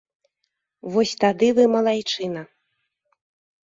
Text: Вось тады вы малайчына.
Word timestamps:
Вось 0.95 1.13
тады 1.25 1.47
вы 1.61 1.69
малайчына. 1.77 2.41